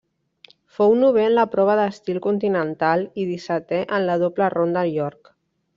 [0.77, 5.37] Fou novè en la prova d'estil continental i dissetè en la doble ronda York.